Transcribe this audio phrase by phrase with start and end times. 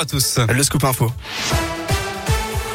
[0.00, 0.38] à tous.
[0.54, 1.10] Le scoop info.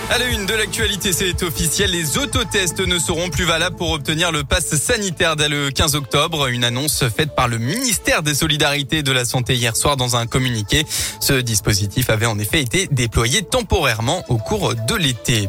[0.09, 1.91] À la une de l'actualité, c'est officiel.
[1.91, 6.47] Les autotests ne seront plus valables pour obtenir le pass sanitaire dès le 15 octobre.
[6.47, 10.17] Une annonce faite par le ministère des Solidarités et de la Santé hier soir dans
[10.17, 10.85] un communiqué.
[11.21, 15.47] Ce dispositif avait en effet été déployé temporairement au cours de l'été.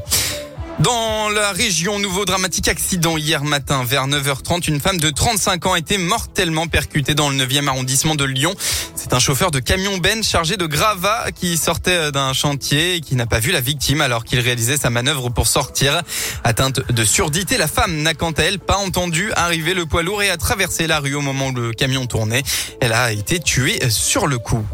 [0.81, 4.69] Dans la région, nouveau dramatique accident hier matin vers 9h30.
[4.69, 8.55] Une femme de 35 ans a été mortellement percutée dans le 9e arrondissement de Lyon.
[8.97, 13.15] C'est un chauffeur de camion Ben chargé de gravats qui sortait d'un chantier et qui
[13.15, 16.03] n'a pas vu la victime alors qu'il réalisait sa manœuvre pour sortir.
[16.43, 20.25] Atteinte de surdité, la femme n'a quant à elle pas entendu arriver le poids lourd
[20.25, 22.43] et a traversé la rue au moment où le camion tournait.
[22.81, 24.67] Elle a été tuée sur le coup.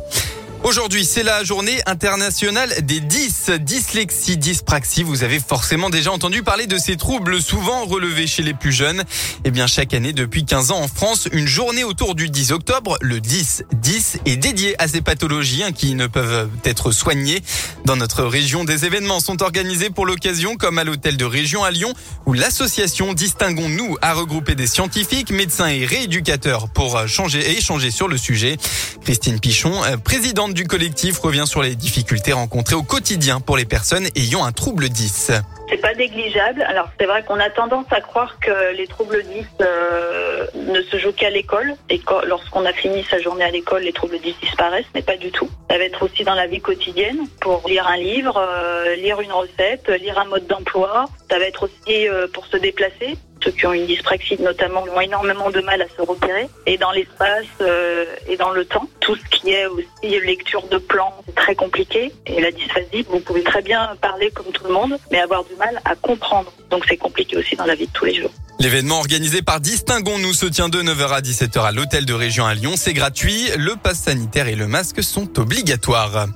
[0.62, 3.52] Aujourd'hui, c'est la journée internationale des 10.
[3.60, 5.02] Dyslexie, dyspraxie.
[5.02, 9.02] Vous avez forcément déjà entendu parler de ces troubles souvent relevés chez les plus jeunes.
[9.44, 12.98] Eh bien, chaque année, depuis 15 ans en France, une journée autour du 10 octobre,
[13.00, 17.42] le 10-10, est dédiée à ces pathologies hein, qui ne peuvent être soignées.
[17.86, 21.70] Dans notre région, des événements sont organisés pour l'occasion, comme à l'hôtel de région à
[21.70, 21.94] Lyon,
[22.26, 28.08] où l'association Distinguons-nous a regroupé des scientifiques, médecins et rééducateurs pour changer et échanger sur
[28.08, 28.58] le sujet.
[29.02, 33.64] Christine Pichon, euh, présidente du collectif revient sur les difficultés rencontrées au quotidien pour les
[33.64, 35.32] personnes ayant un trouble 10.
[35.68, 36.62] C'est pas négligeable.
[36.62, 40.98] Alors c'est vrai qu'on a tendance à croire que les troubles 10 euh, ne se
[40.98, 44.90] jouent qu'à l'école et lorsqu'on a fini sa journée à l'école, les troubles 10 disparaissent,
[44.94, 45.48] mais pas du tout.
[45.70, 49.32] Ça va être aussi dans la vie quotidienne pour lire un livre, euh, lire une
[49.32, 51.06] recette, lire un mode d'emploi.
[51.30, 53.16] Ça va être aussi euh, pour se déplacer.
[53.42, 56.90] Ceux qui ont une dyspraxie notamment ont énormément de mal à se repérer et dans
[56.92, 58.88] l'espace euh, et dans le temps.
[59.00, 62.12] Tout ce qui est aussi lecture de plans, c'est très compliqué.
[62.26, 65.54] Et la dysphasie, vous pouvez très bien parler comme tout le monde, mais avoir du
[65.56, 66.52] mal à comprendre.
[66.70, 68.30] Donc c'est compliqué aussi dans la vie de tous les jours.
[68.58, 72.52] L'événement organisé par Distinguons-nous se tient de 9h à 17h à l'hôtel de région à
[72.52, 72.74] Lyon.
[72.76, 73.48] C'est gratuit.
[73.56, 76.26] Le pass sanitaire et le masque sont obligatoires.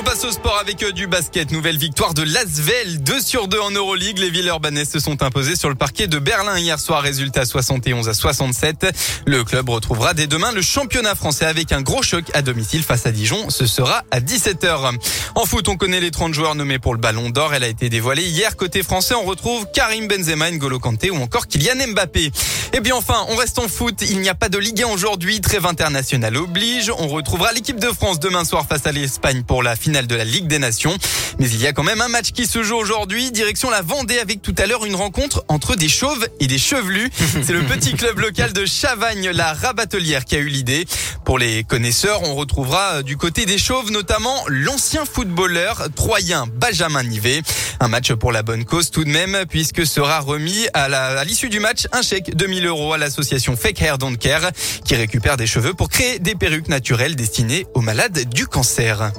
[0.00, 1.50] On passe au sport avec euh, du basket.
[1.50, 4.18] Nouvelle victoire de Lasvel, 2 sur 2 en Euroleague.
[4.18, 7.02] Les villes urbanaises se sont imposées sur le parquet de Berlin hier soir.
[7.02, 8.86] Résultat 71 à 67.
[9.26, 13.04] Le club retrouvera dès demain le championnat français avec un gros choc à domicile face
[13.04, 13.50] à Dijon.
[13.50, 14.94] Ce sera à 17h.
[15.34, 17.52] En foot, on connaît les 30 joueurs nommés pour le Ballon d'Or.
[17.52, 18.56] Elle a été dévoilée hier.
[18.56, 22.32] Côté français, on retrouve Karim Benzema, N'Golo Kanté ou encore Kylian Mbappé.
[22.72, 24.04] Et bien enfin, on reste en foot.
[24.08, 25.40] Il n'y a pas de Ligue 1 aujourd'hui.
[25.40, 26.92] Trêve internationale oblige.
[26.98, 30.24] On retrouvera l'équipe de France demain soir face à l'Espagne pour la finale de la
[30.24, 30.96] Ligue des Nations.
[31.40, 33.32] Mais il y a quand même un match qui se joue aujourd'hui.
[33.32, 37.10] Direction la Vendée avec tout à l'heure une rencontre entre des chauves et des chevelus.
[37.44, 40.86] C'est le petit club local de Chavagne, la rabatelière, qui a eu l'idée.
[41.24, 47.02] Pour les connaisseurs, on retrouvera euh, du côté des chauves notamment l'ancien footballeur troyen Benjamin
[47.02, 47.42] Nivet.
[47.82, 51.60] Un match pour la bonne cause tout de même, puisque sera remis à l'issue du
[51.60, 54.50] match un chèque de 1000 euros à l'association Fake Hair Don't Care,
[54.84, 59.12] qui récupère des cheveux pour créer des perruques naturelles destinées aux malades du cancer.